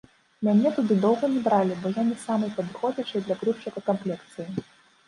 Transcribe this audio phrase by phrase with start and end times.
[0.45, 4.53] Мяне туды доўга не бралі, бо я не самай падыходзячай для грузчыка камплекцыі.